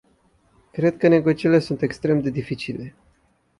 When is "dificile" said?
2.29-2.95